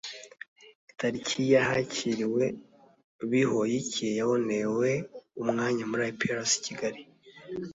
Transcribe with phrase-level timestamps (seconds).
[0.97, 2.45] tariki ya hakiriwe
[3.29, 4.89] bihoyiki yabonewe
[5.41, 7.01] umwanya muri iprc kigali